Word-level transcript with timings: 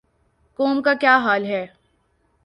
قوم 0.59 0.81
کا 0.81 0.93
کیا 0.93 1.17
حال 1.17 1.45
ہے۔ 1.45 1.65